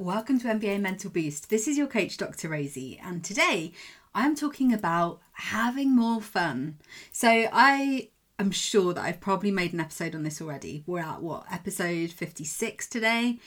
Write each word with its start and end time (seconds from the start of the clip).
Welcome 0.00 0.40
to 0.40 0.48
NBA 0.48 0.80
Mental 0.80 1.10
Boost. 1.10 1.50
This 1.50 1.68
is 1.68 1.76
your 1.76 1.86
coach, 1.86 2.16
Dr. 2.16 2.48
Rosie, 2.48 2.98
and 3.04 3.22
today 3.22 3.72
I'm 4.14 4.34
talking 4.34 4.72
about 4.72 5.20
having 5.32 5.94
more 5.94 6.22
fun. 6.22 6.78
So, 7.12 7.28
I 7.28 8.08
am 8.38 8.50
sure 8.50 8.94
that 8.94 9.04
I've 9.04 9.20
probably 9.20 9.50
made 9.50 9.74
an 9.74 9.80
episode 9.80 10.14
on 10.14 10.22
this 10.22 10.40
already. 10.40 10.84
We're 10.86 11.00
at 11.00 11.20
what, 11.20 11.44
episode 11.52 12.12
56 12.12 12.86
today? 12.86 13.40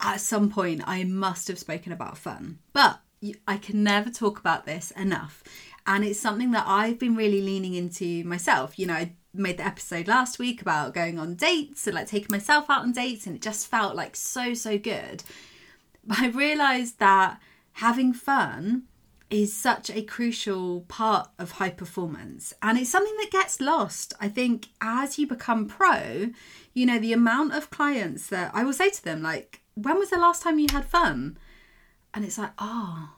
At 0.00 0.20
some 0.20 0.50
point, 0.50 0.82
I 0.84 1.04
must 1.04 1.46
have 1.46 1.60
spoken 1.60 1.92
about 1.92 2.18
fun, 2.18 2.58
but 2.72 2.98
I 3.46 3.56
can 3.56 3.84
never 3.84 4.10
talk 4.10 4.40
about 4.40 4.66
this 4.66 4.90
enough. 4.96 5.44
And 5.86 6.04
it's 6.04 6.18
something 6.18 6.50
that 6.50 6.66
I've 6.66 6.98
been 6.98 7.14
really 7.14 7.40
leaning 7.40 7.74
into 7.74 8.24
myself. 8.24 8.80
You 8.80 8.86
know, 8.86 8.94
I 8.94 9.12
made 9.32 9.58
the 9.58 9.66
episode 9.66 10.08
last 10.08 10.40
week 10.40 10.60
about 10.60 10.92
going 10.92 11.20
on 11.20 11.36
dates 11.36 11.86
and 11.86 11.94
like 11.94 12.08
taking 12.08 12.32
myself 12.32 12.68
out 12.68 12.82
on 12.82 12.90
dates, 12.90 13.28
and 13.28 13.36
it 13.36 13.42
just 13.42 13.68
felt 13.68 13.94
like 13.94 14.16
so, 14.16 14.54
so 14.54 14.76
good. 14.76 15.22
I 16.10 16.28
realized 16.28 16.98
that 16.98 17.40
having 17.72 18.12
fun 18.12 18.84
is 19.30 19.52
such 19.52 19.90
a 19.90 20.02
crucial 20.02 20.82
part 20.82 21.28
of 21.38 21.52
high 21.52 21.70
performance. 21.70 22.52
And 22.62 22.78
it's 22.78 22.90
something 22.90 23.16
that 23.18 23.30
gets 23.30 23.60
lost. 23.60 24.12
I 24.20 24.28
think 24.28 24.68
as 24.80 25.18
you 25.18 25.26
become 25.26 25.66
pro 25.66 26.30
you 26.74 26.84
know 26.84 26.98
the 26.98 27.12
amount 27.12 27.54
of 27.54 27.70
clients 27.70 28.26
that 28.26 28.50
i 28.52 28.64
will 28.64 28.72
say 28.72 28.90
to 28.90 29.02
them 29.04 29.22
like 29.22 29.60
when 29.74 29.98
was 29.98 30.10
the 30.10 30.18
last 30.18 30.42
time 30.42 30.60
you 30.60 30.68
had 30.70 30.84
fun? 30.84 31.36
And 32.12 32.24
it's 32.24 32.38
like 32.38 32.52
oh 32.58 33.14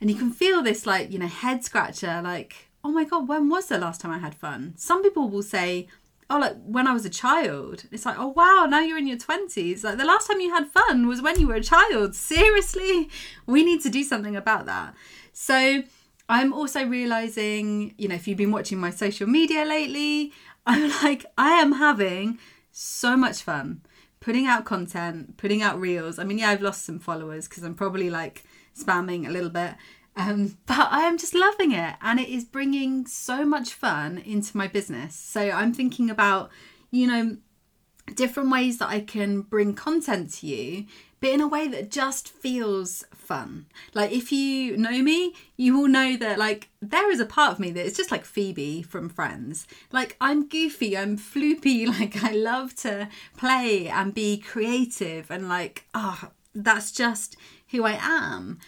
and 0.00 0.08
you 0.10 0.16
can 0.16 0.30
feel 0.30 0.62
this 0.62 0.86
like 0.86 1.10
you 1.10 1.18
know 1.18 1.26
head 1.26 1.64
scratcher 1.64 2.20
like 2.22 2.68
oh 2.84 2.92
my 2.92 3.04
god 3.04 3.26
when 3.26 3.48
was 3.48 3.66
the 3.66 3.78
last 3.78 4.00
time 4.00 4.12
i 4.12 4.18
had 4.18 4.34
fun? 4.34 4.74
Some 4.76 5.02
people 5.02 5.28
will 5.28 5.42
say 5.42 5.88
oh 6.30 6.38
like 6.38 6.56
when 6.64 6.86
i 6.86 6.92
was 6.92 7.04
a 7.04 7.10
child 7.10 7.84
it's 7.92 8.06
like 8.06 8.18
oh 8.18 8.28
wow 8.28 8.66
now 8.68 8.80
you're 8.80 8.98
in 8.98 9.06
your 9.06 9.16
20s 9.16 9.84
like 9.84 9.98
the 9.98 10.04
last 10.04 10.26
time 10.26 10.40
you 10.40 10.50
had 10.52 10.66
fun 10.68 11.06
was 11.06 11.22
when 11.22 11.38
you 11.38 11.46
were 11.46 11.54
a 11.54 11.62
child. 11.62 12.14
Seriously 12.14 13.08
we 13.46 13.64
need 13.64 13.82
to 13.82 13.90
do 13.90 14.02
something 14.02 14.36
about 14.36 14.66
that. 14.66 14.94
So 15.32 15.82
i'm 16.28 16.52
also 16.54 16.86
realizing 16.86 17.94
you 17.98 18.08
know 18.08 18.14
if 18.14 18.26
you've 18.26 18.38
been 18.38 18.50
watching 18.50 18.78
my 18.78 18.88
social 18.90 19.26
media 19.26 19.62
lately 19.62 20.32
i'm 20.66 20.88
like 21.02 21.26
i 21.36 21.50
am 21.50 21.72
having 21.72 22.38
so 22.72 23.14
much 23.14 23.42
fun 23.42 23.82
putting 24.20 24.46
out 24.46 24.64
content 24.64 25.36
putting 25.36 25.60
out 25.60 25.78
reels. 25.78 26.18
I 26.18 26.24
mean 26.24 26.38
yeah 26.38 26.48
i've 26.50 26.62
lost 26.62 26.84
some 26.84 26.98
followers 26.98 27.46
because 27.46 27.62
i'm 27.62 27.74
probably 27.74 28.08
like 28.08 28.42
spamming 28.74 29.28
a 29.28 29.30
little 29.30 29.50
bit 29.50 29.74
um, 30.16 30.56
but 30.66 30.88
I 30.90 31.02
am 31.02 31.18
just 31.18 31.34
loving 31.34 31.72
it 31.72 31.94
and 32.00 32.20
it 32.20 32.28
is 32.28 32.44
bringing 32.44 33.06
so 33.06 33.44
much 33.44 33.74
fun 33.74 34.18
into 34.18 34.56
my 34.56 34.66
business. 34.66 35.14
So 35.14 35.50
I'm 35.50 35.72
thinking 35.72 36.10
about, 36.10 36.50
you 36.90 37.06
know, 37.06 37.36
different 38.14 38.50
ways 38.50 38.78
that 38.78 38.88
I 38.88 39.00
can 39.00 39.40
bring 39.40 39.74
content 39.74 40.32
to 40.34 40.46
you, 40.46 40.86
but 41.20 41.30
in 41.30 41.40
a 41.40 41.48
way 41.48 41.68
that 41.68 41.90
just 41.90 42.28
feels 42.28 43.04
fun. 43.14 43.66
Like 43.94 44.12
if 44.12 44.30
you 44.30 44.76
know 44.76 45.02
me, 45.02 45.34
you 45.56 45.78
will 45.78 45.88
know 45.88 46.16
that 46.18 46.38
like 46.38 46.68
there 46.82 47.10
is 47.10 47.20
a 47.20 47.26
part 47.26 47.52
of 47.52 47.60
me 47.60 47.70
that 47.72 47.86
is 47.86 47.96
just 47.96 48.10
like 48.10 48.26
Phoebe 48.26 48.82
from 48.82 49.08
Friends. 49.08 49.66
Like 49.90 50.16
I'm 50.20 50.46
goofy, 50.48 50.96
I'm 50.96 51.16
floopy, 51.16 51.86
like 51.98 52.22
I 52.22 52.32
love 52.32 52.74
to 52.76 53.08
play 53.36 53.88
and 53.88 54.12
be 54.12 54.36
creative 54.38 55.30
and 55.30 55.48
like 55.48 55.86
ah 55.94 56.20
oh, 56.24 56.30
that's 56.54 56.92
just 56.92 57.36
who 57.68 57.84
I 57.84 57.98
am. 58.00 58.60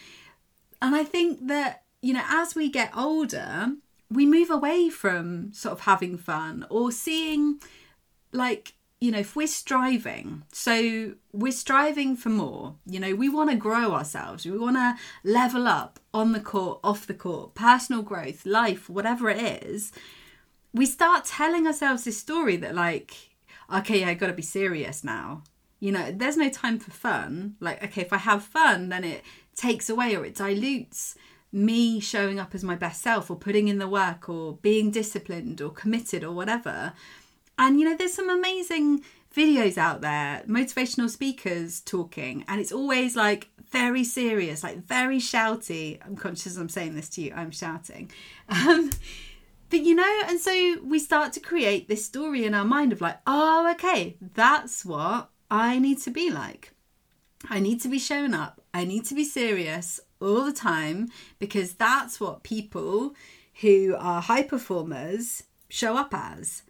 And 0.87 0.95
I 0.95 1.03
think 1.03 1.49
that, 1.49 1.83
you 2.01 2.15
know, 2.15 2.23
as 2.29 2.55
we 2.55 2.71
get 2.71 2.97
older, 2.97 3.73
we 4.09 4.25
move 4.25 4.51
away 4.51 4.89
from 4.89 5.53
sort 5.53 5.73
of 5.73 5.81
having 5.81 6.17
fun 6.17 6.65
or 6.71 6.93
seeing, 6.93 7.61
like, 8.31 8.75
you 9.01 9.11
know, 9.11 9.19
if 9.19 9.35
we're 9.35 9.49
striving, 9.49 10.45
so 10.53 11.15
we're 11.33 11.51
striving 11.51 12.17
for 12.17 12.29
more, 12.29 12.77
you 12.87 13.01
know, 13.01 13.17
we 13.17 13.29
want 13.29 13.51
to 13.51 13.57
grow 13.57 13.93
ourselves, 13.93 14.47
we 14.47 14.57
want 14.57 14.77
to 14.77 14.95
level 15.25 15.67
up 15.67 15.99
on 16.15 16.31
the 16.31 16.41
court, 16.41 16.79
off 16.85 17.07
the 17.07 17.15
court, 17.15 17.55
personal 17.57 18.03
growth, 18.03 18.47
life, 18.47 18.89
whatever 18.89 19.29
it 19.29 19.65
is. 19.65 19.93
We 20.73 20.87
start 20.87 21.25
telling 21.25 21.67
ourselves 21.67 22.05
this 22.05 22.19
story 22.19 22.57
that, 22.59 22.77
like, 22.77 23.13
okay, 23.75 24.05
I 24.05 24.15
got 24.15 24.29
to 24.29 24.33
be 24.33 24.43
serious 24.43 25.03
now. 25.03 25.43
You 25.79 25.93
know, 25.93 26.11
there's 26.11 26.37
no 26.37 26.49
time 26.49 26.79
for 26.79 26.91
fun. 26.91 27.57
Like, 27.61 27.83
okay, 27.85 28.03
if 28.03 28.13
I 28.13 28.19
have 28.19 28.43
fun, 28.43 28.89
then 28.89 29.05
it 29.05 29.23
takes 29.55 29.89
away 29.89 30.17
or 30.17 30.25
it 30.25 30.35
dilutes 30.35 31.17
me 31.53 32.01
showing 32.01 32.39
up 32.39 32.55
as 32.55 32.65
my 32.65 32.77
best 32.77 33.03
self 33.03 33.31
or 33.31 33.37
putting 33.37 33.69
in 33.69 33.79
the 33.79 33.89
work 33.89 34.29
or 34.29 34.57
being 34.57 34.91
disciplined 34.91 35.61
or 35.61 35.71
committed 35.71 36.25
or 36.25 36.33
whatever. 36.33 36.93
And 37.59 37.81
you 37.81 37.89
know, 37.89 37.97
there's 37.97 38.13
some 38.15 38.29
amazing 38.29 39.03
videos 39.35 39.79
out 39.79 40.01
there, 40.01 40.43
motivational 40.47 41.11
speakers 41.11 41.81
talking, 41.81 42.45
and 42.49 42.61
it's 42.61 42.73
always 42.73 43.17
like 43.17 43.49
very 43.71 44.05
serious, 44.05 44.63
like 44.63 44.85
very 44.85 45.19
shouty. 45.19 45.99
I'm 46.05 46.17
conscious 46.17 46.57
I'm 46.57 46.69
saying 46.69 46.95
this 46.95 47.09
to 47.11 47.23
you, 47.23 47.33
I'm 47.35 47.51
shouting. 47.51 48.11
Um, 48.49 48.91
but 49.69 49.81
you 49.81 49.97
know, 49.97 50.21
and 50.29 50.39
so 50.39 50.77
we 50.85 51.01
start 51.01 51.33
to 51.33 51.41
create 51.41 51.89
this 51.89 52.05
story 52.05 52.45
in 52.45 52.55
our 52.55 52.65
mind 52.65 52.93
of 52.93 53.01
like, 53.01 53.19
oh, 53.27 53.69
okay, 53.73 54.17
that's 54.21 54.85
what 54.85 55.31
I 55.51 55.79
need 55.79 55.99
to 56.03 56.11
be 56.11 56.31
like. 56.31 56.73
I 57.49 57.61
need 57.61 57.81
to 57.83 57.89
be 57.89 57.99
showing 57.99 58.35
up. 58.35 58.61
I 58.73 58.85
need 58.85 59.05
to 59.07 59.15
be 59.15 59.25
serious 59.25 60.01
all 60.21 60.45
the 60.45 60.53
time 60.53 61.09
because 61.39 61.75
that's 61.75 62.21
what 62.21 62.43
people 62.43 63.15
who 63.61 63.95
are 63.99 64.23
high 64.23 64.43
performers 64.43 65.45
show 65.69 65.97
up 65.97 66.13
as. 66.13 66.63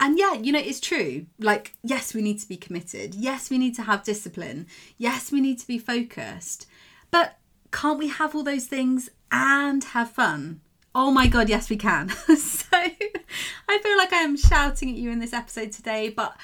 And 0.00 0.18
yeah, 0.18 0.34
you 0.34 0.52
know, 0.52 0.58
it's 0.58 0.80
true. 0.80 1.26
Like, 1.38 1.74
yes, 1.82 2.14
we 2.14 2.22
need 2.22 2.40
to 2.40 2.48
be 2.48 2.56
committed. 2.56 3.14
Yes, 3.14 3.50
we 3.50 3.58
need 3.58 3.76
to 3.76 3.82
have 3.82 4.04
discipline. 4.04 4.66
Yes, 4.98 5.30
we 5.30 5.40
need 5.40 5.58
to 5.60 5.66
be 5.66 5.78
focused. 5.78 6.66
But 7.10 7.38
can't 7.70 7.98
we 7.98 8.08
have 8.08 8.34
all 8.34 8.42
those 8.42 8.66
things 8.66 9.10
and 9.30 9.82
have 9.84 10.10
fun? 10.10 10.60
Oh 10.94 11.10
my 11.10 11.26
God, 11.26 11.48
yes, 11.48 11.70
we 11.70 11.76
can. 11.76 12.08
so 12.36 12.66
I 12.72 13.78
feel 13.82 13.96
like 13.96 14.12
I 14.12 14.22
am 14.22 14.36
shouting 14.36 14.90
at 14.90 14.96
you 14.96 15.10
in 15.10 15.18
this 15.20 15.32
episode 15.32 15.72
today, 15.72 16.08
but 16.08 16.36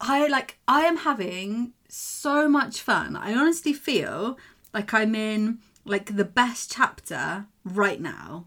I 0.00 0.26
like, 0.28 0.58
I 0.66 0.82
am 0.82 0.98
having 0.98 1.72
so 1.88 2.48
much 2.48 2.80
fun. 2.80 3.16
I 3.16 3.34
honestly 3.34 3.72
feel 3.72 4.38
like 4.72 4.94
I'm 4.94 5.14
in 5.14 5.58
like 5.84 6.16
the 6.16 6.24
best 6.24 6.72
chapter 6.72 7.46
right 7.64 8.00
now 8.00 8.46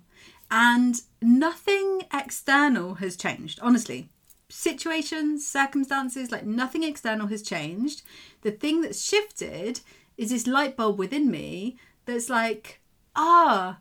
and 0.49 1.01
nothing 1.21 2.03
external 2.13 2.95
has 2.95 3.15
changed. 3.15 3.59
Honestly, 3.61 4.09
situations, 4.49 5.45
circumstances, 5.47 6.31
like 6.31 6.45
nothing 6.45 6.83
external 6.83 7.27
has 7.27 7.41
changed. 7.41 8.03
The 8.41 8.51
thing 8.51 8.81
that's 8.81 9.03
shifted 9.03 9.81
is 10.17 10.29
this 10.29 10.47
light 10.47 10.77
bulb 10.77 10.99
within 10.99 11.29
me 11.29 11.77
that's 12.05 12.29
like, 12.29 12.81
ah, 13.15 13.79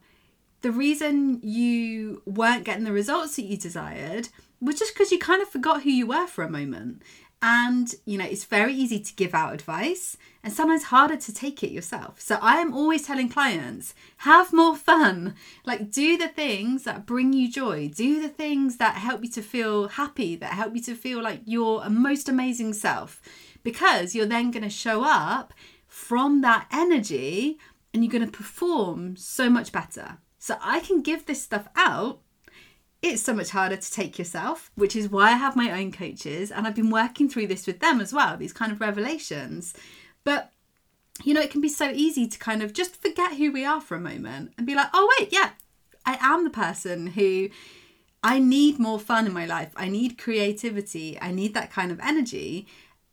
the 0.63 0.73
reason 0.73 1.41
you 1.43 2.23
weren't 2.25 2.65
getting 2.65 2.85
the 2.85 2.93
results 2.93 3.37
that 3.37 3.45
you 3.45 3.57
desired 3.57 4.29
was 4.67 4.79
just 4.79 4.95
because 4.95 5.11
you 5.13 5.19
kind 5.19 5.43
of 5.43 5.49
forgot 5.49 5.83
who 5.83 5.91
you 5.91 6.07
were 6.07 6.27
for 6.27 6.45
a 6.45 6.51
moment. 6.51 7.03
And, 7.45 7.93
you 8.07 8.17
know, 8.19 8.25
it's 8.25 8.45
very 8.45 8.73
easy 8.73 9.01
to 9.01 9.15
give 9.15 9.35
out 9.35 9.53
advice 9.53 10.17
and 10.45 10.53
sometimes 10.53 10.85
harder 10.85 11.17
to 11.17 11.35
take 11.35 11.65
it 11.65 11.73
yourself. 11.73 12.21
So 12.21 12.39
I 12.41 12.59
am 12.59 12.73
always 12.73 13.05
telling 13.05 13.29
clients, 13.29 13.95
have 14.19 14.53
more 14.53 14.77
fun. 14.77 15.35
Like, 15.67 15.91
do 15.91 16.17
the 16.17 16.29
things 16.29 16.85
that 16.85 17.05
bring 17.05 17.33
you 17.33 17.51
joy, 17.51 17.91
do 17.93 18.23
the 18.23 18.29
things 18.29 18.77
that 18.77 18.95
help 18.95 19.25
you 19.25 19.31
to 19.31 19.43
feel 19.43 19.89
happy, 19.89 20.37
that 20.37 20.53
help 20.53 20.77
you 20.77 20.83
to 20.83 20.95
feel 20.95 21.21
like 21.21 21.41
you're 21.45 21.83
a 21.83 21.91
most 21.91 22.29
amazing 22.29 22.75
self, 22.75 23.21
because 23.65 24.15
you're 24.15 24.25
then 24.25 24.53
going 24.53 24.63
to 24.63 24.71
show 24.71 25.03
up 25.05 25.53
from 25.89 26.43
that 26.43 26.69
energy 26.71 27.59
and 27.93 28.05
you're 28.05 28.13
going 28.13 28.25
to 28.25 28.31
perform 28.31 29.17
so 29.17 29.51
much 29.51 29.73
better. 29.73 30.19
So 30.39 30.59
I 30.63 30.79
can 30.79 31.03
give 31.03 31.27
this 31.27 31.43
stuff 31.43 31.67
out 31.75 32.21
it's 33.03 33.23
so 33.23 33.35
much 33.35 33.51
harder 33.51 33.77
to 33.77 33.93
take 33.93 34.19
yourself, 34.19 34.71
which 34.77 34.95
is 34.95 35.09
why 35.09 35.31
I 35.31 35.37
have 35.37 35.57
my 35.57 35.73
own 35.79 35.91
coaches 35.93 36.51
and 36.51 36.67
I've 36.67 36.75
been 36.75 36.91
working 36.91 37.29
through 37.29 37.49
this 37.49 37.67
with 37.67 37.81
them 37.81 38.01
as 38.01 38.13
well, 38.13 38.37
these 38.37 38.53
kind 38.53 38.71
of 38.71 38.81
revelations. 38.81 39.75
But 40.25 40.53
you 41.23 41.35
know, 41.35 41.43
it 41.43 41.51
can 41.51 41.61
be 41.61 41.69
so 41.69 41.91
easy 41.91 42.27
to 42.27 42.39
kind 42.39 42.63
of 42.63 42.73
just 42.73 42.97
forget 42.97 43.37
who 43.37 43.53
we 43.53 43.65
are 43.65 43.81
for 43.81 43.97
a 43.97 44.01
moment 44.01 44.53
and 44.57 44.67
be 44.67 44.75
like, 44.75 44.89
oh, 44.95 45.15
wait, 45.19 45.33
yeah, 45.33 45.51
I 46.07 46.17
am 46.21 46.45
the 46.45 46.51
person 46.51 47.09
who 47.09 47.51
I 48.23 48.39
need 48.39 48.79
more 48.79 48.99
fun 48.99 49.27
in 49.27 49.33
my 49.33 49.47
life. 49.47 49.73
I 49.77 49.89
need 49.89 50.19
creativity. 50.19 51.19
I 51.21 51.33
need 51.33 51.55
that 51.55 51.71
kind 51.71 51.93
of 51.93 52.01
energy. 52.01 52.67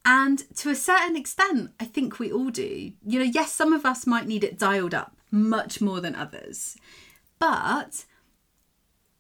And 0.06 0.39
to 0.57 0.69
a 0.69 0.75
certain 0.75 1.18
extent, 1.18 1.71
I 1.80 1.85
think 1.85 2.19
we 2.19 2.31
all 2.31 2.50
do. 2.50 2.94
You 3.06 3.19
know, 3.19 3.25
yes, 3.25 3.51
some 3.51 3.74
of 3.74 3.85
us 3.85 4.07
might 4.07 4.27
need 4.27 4.44
it 4.44 4.57
dialed 4.57 4.94
up 4.94 5.18
much 5.31 5.81
more 5.81 6.00
than 6.00 6.15
others. 6.15 6.77
But 7.38 8.06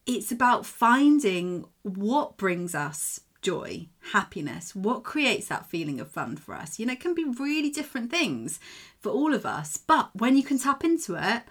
it's 0.05 0.31
about 0.31 0.65
finding 0.65 1.65
what 1.83 2.37
brings 2.37 2.73
us 2.73 3.21
joy, 3.41 3.87
happiness, 4.11 4.75
what 4.75 5.03
creates 5.03 5.47
that 5.47 5.69
feeling 5.69 5.99
of 5.99 6.09
fun 6.11 6.35
for 6.35 6.53
us. 6.53 6.77
You 6.77 6.85
know, 6.85 6.93
it 6.93 6.99
can 6.99 7.13
be 7.13 7.23
really 7.23 7.69
different 7.69 8.11
things 8.11 8.59
for 8.99 9.11
all 9.11 9.33
of 9.33 9.45
us, 9.45 9.77
but 9.77 10.09
when 10.13 10.35
you 10.35 10.43
can 10.43 10.59
tap 10.59 10.83
into 10.83 11.15
it, 11.15 11.43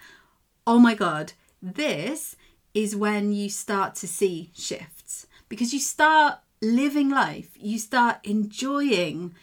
oh 0.67 0.79
my 0.79 0.93
God, 0.93 1.33
this 1.61 2.35
is 2.73 2.95
when 2.95 3.31
you 3.31 3.49
start 3.49 3.95
to 3.95 4.07
see 4.07 4.51
shifts 4.55 5.25
because 5.47 5.73
you 5.73 5.79
start 5.79 6.39
living 6.61 7.09
life, 7.09 7.49
you 7.55 7.79
start 7.79 8.17
enjoying 8.23 9.33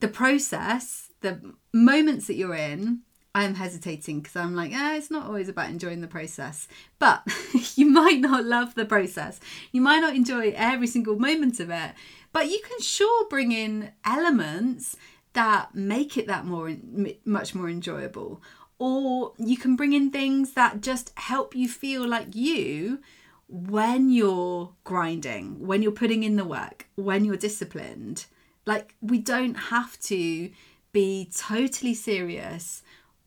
the 0.00 0.08
process 0.08 1.10
the 1.22 1.54
moments 1.72 2.26
that 2.26 2.34
you're 2.34 2.54
in, 2.54 3.00
I'm 3.34 3.54
hesitating 3.54 4.20
because 4.20 4.36
I'm 4.36 4.54
like, 4.54 4.72
eh, 4.72 4.96
it's 4.96 5.10
not 5.10 5.26
always 5.26 5.48
about 5.48 5.70
enjoying 5.70 6.02
the 6.02 6.06
process. 6.06 6.68
But 6.98 7.22
you 7.76 7.86
might 7.86 8.20
not 8.20 8.44
love 8.44 8.74
the 8.74 8.84
process. 8.84 9.40
You 9.72 9.80
might 9.80 10.00
not 10.00 10.14
enjoy 10.14 10.52
every 10.54 10.86
single 10.86 11.18
moment 11.18 11.58
of 11.58 11.70
it, 11.70 11.92
but 12.32 12.50
you 12.50 12.60
can 12.66 12.80
sure 12.80 13.28
bring 13.28 13.52
in 13.52 13.92
elements 14.04 14.96
that 15.32 15.74
make 15.74 16.18
it 16.18 16.26
that 16.26 16.44
more 16.44 16.76
much 17.24 17.54
more 17.54 17.70
enjoyable. 17.70 18.42
Or 18.78 19.32
you 19.38 19.56
can 19.56 19.76
bring 19.76 19.92
in 19.92 20.10
things 20.10 20.52
that 20.52 20.82
just 20.82 21.12
help 21.16 21.54
you 21.54 21.68
feel 21.68 22.06
like 22.06 22.34
you 22.34 23.00
when 23.48 24.10
you're 24.10 24.72
grinding, 24.84 25.66
when 25.66 25.82
you're 25.82 25.92
putting 25.92 26.22
in 26.22 26.36
the 26.36 26.44
work, 26.44 26.86
when 26.96 27.24
you're 27.24 27.36
disciplined. 27.36 28.26
Like 28.66 28.94
we 29.00 29.18
don't 29.18 29.54
have 29.54 29.98
to 30.02 30.50
be 30.92 31.30
totally 31.34 31.94
serious 31.94 32.82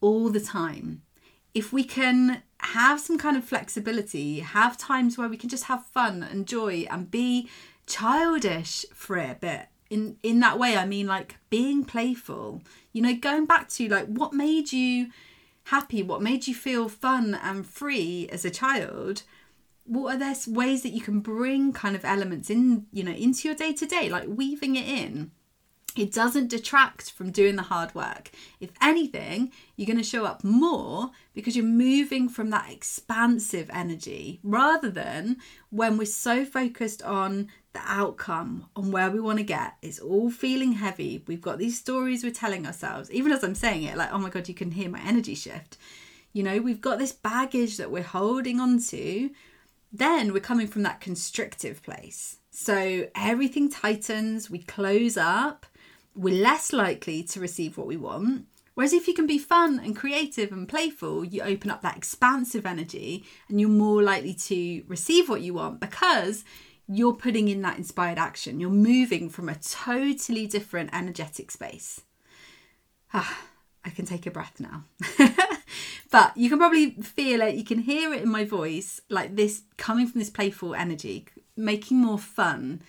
all 0.06 0.30
the 0.30 0.40
time. 0.40 1.02
If 1.56 1.74
we 1.74 1.84
can 1.84 2.44
have 2.60 3.00
some 3.00 3.18
kind 3.18 3.36
of 3.36 3.44
flexibility, 3.44 4.42
have 4.42 4.78
times 4.78 5.18
where 5.18 5.28
we 5.28 5.38
can 5.38 5.50
just 5.50 5.64
have 5.64 5.86
fun 5.88 6.22
and 6.22 6.48
joy 6.48 6.86
and 6.92 7.10
be 7.10 7.50
childish 7.88 8.86
for 8.94 9.18
a 9.18 9.36
bit. 9.40 9.68
In 9.90 10.18
in 10.22 10.40
that 10.42 10.60
way 10.60 10.78
I 10.78 10.86
mean 10.86 11.08
like 11.08 11.38
being 11.50 11.84
playful. 11.84 12.62
You 12.94 13.02
know, 13.02 13.16
going 13.16 13.46
back 13.46 13.68
to 13.70 13.88
like 13.88 14.06
what 14.06 14.34
made 14.34 14.72
you 14.72 15.08
happy, 15.66 16.04
what 16.04 16.22
made 16.22 16.46
you 16.46 16.54
feel 16.54 16.88
fun 16.88 17.34
and 17.42 17.66
free 17.66 18.30
as 18.32 18.46
a 18.46 18.52
child? 18.52 19.24
What 19.86 20.16
are 20.16 20.20
there 20.20 20.36
ways 20.48 20.84
that 20.84 20.94
you 20.98 21.02
can 21.02 21.20
bring 21.20 21.74
kind 21.74 21.96
of 21.96 22.06
elements 22.06 22.50
in, 22.50 22.86
you 22.92 23.04
know, 23.04 23.12
into 23.12 23.48
your 23.48 23.56
day 23.56 23.74
to 23.74 23.86
day, 23.86 24.10
like 24.10 24.28
weaving 24.28 24.76
it 24.76 24.88
in? 24.88 25.32
It 25.96 26.12
doesn't 26.12 26.50
detract 26.50 27.12
from 27.12 27.32
doing 27.32 27.56
the 27.56 27.64
hard 27.64 27.96
work. 27.96 28.32
If 28.60 28.72
anything, 28.82 29.52
you're 29.76 29.88
going 29.88 29.98
to 29.98 30.04
show 30.04 30.26
up 30.26 30.44
more 30.44 31.12
because 31.34 31.56
you're 31.56 31.66
moving 31.66 32.28
from 32.28 32.50
that 32.50 32.70
expansive 32.70 33.70
energy 33.74 34.40
rather 34.44 34.90
than 34.90 35.38
when 35.70 35.98
we're 35.98 36.06
so 36.06 36.44
focused 36.44 37.02
on 37.04 37.48
the 37.72 37.82
outcome, 37.86 38.68
on 38.76 38.92
where 38.92 39.10
we 39.10 39.22
want 39.22 39.38
to 39.38 39.44
get. 39.44 39.76
It's 39.82 40.00
all 40.00 40.30
feeling 40.30 40.74
heavy. 40.74 41.24
We've 41.28 41.42
got 41.42 41.60
these 41.60 41.80
stories 41.80 42.24
we're 42.24 42.32
telling 42.32 42.66
ourselves. 42.66 43.10
Even 43.12 43.32
as 43.32 43.44
I'm 43.44 43.56
saying 43.56 43.84
it, 43.84 43.98
like, 43.98 44.12
oh 44.12 44.18
my 44.18 44.30
God, 44.30 44.50
you 44.50 44.56
can 44.56 44.72
hear 44.72 44.90
my 44.90 45.02
energy 45.02 45.36
shift. 45.36 45.78
You 46.34 46.44
know, 46.44 46.60
we've 46.60 46.82
got 46.82 47.00
this 47.00 47.14
baggage 47.14 47.78
that 47.78 47.92
we're 47.92 48.04
holding 48.04 48.60
on 48.60 48.80
to. 48.90 49.30
Then 49.94 50.34
we're 50.34 50.42
coming 50.42 50.68
from 50.68 50.84
that 50.84 51.00
constrictive 51.00 51.82
place. 51.84 52.40
So 52.52 53.08
everything 53.16 53.70
tightens, 53.70 54.50
we 54.50 54.60
close 54.60 55.16
up 55.16 55.66
we're 56.16 56.42
less 56.42 56.72
likely 56.72 57.24
to 57.24 57.40
receive 57.40 57.78
what 57.78 57.88
we 57.88 57.98
want. 57.98 58.46
Whereas 58.74 58.94
if 58.94 59.08
you 59.08 59.14
can 59.14 59.28
be 59.28 59.38
fun 59.38 59.80
and 59.80 59.96
creative 59.96 60.52
and 60.52 60.68
playful, 60.68 61.24
you 61.24 61.42
open 61.42 61.70
up 61.72 61.82
that 61.82 61.96
expansive 61.96 62.66
energy 62.66 63.24
and 63.48 63.60
you're 63.60 63.70
more 63.70 64.04
likely 64.04 64.34
to 64.34 64.84
receive 64.88 65.30
what 65.30 65.42
you 65.42 65.54
want 65.54 65.80
because 65.80 66.44
you're 66.88 67.14
putting 67.14 67.48
in 67.48 67.62
that 67.62 67.78
inspired 67.78 68.18
action. 68.18 68.60
You're 68.60 68.70
moving 68.70 69.30
from 69.30 69.48
a 69.48 69.56
totally 69.56 70.46
different 70.46 70.90
energetic 70.94 71.52
space. 71.52 72.02
Ah, 73.14 73.46
I 73.86 73.92
can 73.92 74.06
take 74.06 74.26
a 74.26 74.32
breath 74.32 74.60
now. 74.60 74.84
but 76.12 76.36
you 76.36 76.50
can 76.50 76.60
probably 76.60 76.92
feel 76.92 77.42
it, 77.42 77.56
you 77.56 77.64
can 77.64 77.80
hear 77.80 78.14
it 78.14 78.24
in 78.24 78.30
my 78.30 78.44
voice, 78.44 79.00
like 79.10 79.38
this 79.38 79.64
coming 79.78 80.08
from 80.08 80.20
this 80.20 80.30
playful 80.30 80.76
energy, 80.76 81.26
making 81.56 81.98
more 81.98 82.20
fun 82.20 82.82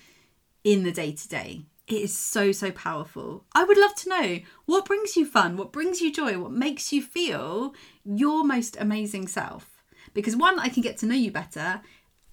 in 0.64 0.82
the 0.82 0.92
day 0.92 1.12
to 1.12 1.28
day 1.28 1.62
it 1.86 2.02
is 2.02 2.16
so, 2.16 2.50
so 2.50 2.70
powerful. 2.72 3.44
I 3.54 3.64
would 3.64 3.78
love 3.78 3.94
to 3.96 4.08
know 4.08 4.40
what 4.64 4.86
brings 4.86 5.16
you 5.16 5.24
fun, 5.24 5.56
what 5.56 5.72
brings 5.72 6.00
you 6.00 6.12
joy, 6.12 6.38
what 6.38 6.50
makes 6.50 6.92
you 6.92 7.00
feel 7.00 7.74
your 8.04 8.44
most 8.44 8.76
amazing 8.80 9.28
self. 9.28 9.82
Because 10.12 10.34
one, 10.34 10.58
I 10.58 10.68
can 10.68 10.82
get 10.82 10.98
to 10.98 11.06
know 11.06 11.14
you 11.14 11.30
better, 11.30 11.80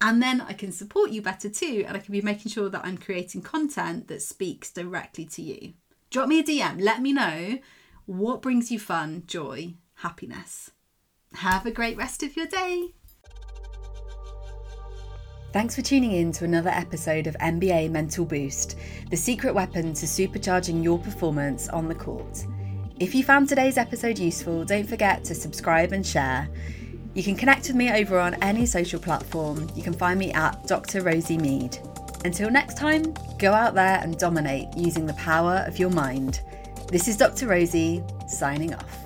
and 0.00 0.22
then 0.22 0.40
I 0.40 0.54
can 0.54 0.72
support 0.72 1.10
you 1.10 1.22
better 1.22 1.48
too, 1.48 1.84
and 1.86 1.96
I 1.96 2.00
can 2.00 2.12
be 2.12 2.20
making 2.20 2.50
sure 2.50 2.68
that 2.68 2.84
I'm 2.84 2.98
creating 2.98 3.42
content 3.42 4.08
that 4.08 4.22
speaks 4.22 4.70
directly 4.70 5.24
to 5.26 5.42
you. 5.42 5.74
Drop 6.10 6.28
me 6.28 6.40
a 6.40 6.42
DM, 6.42 6.80
let 6.80 7.00
me 7.00 7.12
know 7.12 7.58
what 8.06 8.42
brings 8.42 8.70
you 8.70 8.78
fun, 8.78 9.22
joy, 9.26 9.74
happiness. 9.96 10.70
Have 11.34 11.64
a 11.64 11.70
great 11.70 11.96
rest 11.96 12.22
of 12.22 12.36
your 12.36 12.46
day. 12.46 12.94
Thanks 15.54 15.76
for 15.76 15.82
tuning 15.82 16.10
in 16.10 16.32
to 16.32 16.44
another 16.44 16.70
episode 16.70 17.28
of 17.28 17.36
NBA 17.36 17.88
Mental 17.92 18.24
Boost, 18.24 18.76
the 19.10 19.16
secret 19.16 19.54
weapon 19.54 19.94
to 19.94 20.04
supercharging 20.04 20.82
your 20.82 20.98
performance 20.98 21.68
on 21.68 21.86
the 21.86 21.94
court. 21.94 22.44
If 22.98 23.14
you 23.14 23.22
found 23.22 23.48
today's 23.48 23.78
episode 23.78 24.18
useful, 24.18 24.64
don't 24.64 24.88
forget 24.88 25.22
to 25.26 25.32
subscribe 25.32 25.92
and 25.92 26.04
share. 26.04 26.48
You 27.14 27.22
can 27.22 27.36
connect 27.36 27.68
with 27.68 27.76
me 27.76 27.92
over 27.92 28.18
on 28.18 28.34
any 28.42 28.66
social 28.66 28.98
platform. 28.98 29.70
You 29.76 29.84
can 29.84 29.92
find 29.92 30.18
me 30.18 30.32
at 30.32 30.66
Dr. 30.66 31.02
Rosie 31.02 31.38
Mead. 31.38 31.78
Until 32.24 32.50
next 32.50 32.76
time, 32.76 33.14
go 33.38 33.52
out 33.52 33.74
there 33.74 34.00
and 34.02 34.18
dominate 34.18 34.76
using 34.76 35.06
the 35.06 35.14
power 35.14 35.62
of 35.68 35.78
your 35.78 35.90
mind. 35.90 36.40
This 36.88 37.06
is 37.06 37.16
Dr. 37.16 37.46
Rosie, 37.46 38.02
signing 38.26 38.74
off. 38.74 39.03